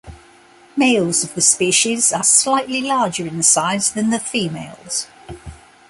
Males 0.75 1.23
of 1.23 1.35
the 1.35 1.41
species 1.41 2.11
are 2.11 2.23
slightly 2.23 2.81
larger 2.81 3.27
in 3.27 3.43
size 3.43 3.91
than 3.91 4.09
the 4.09 4.19
females. 4.19 5.05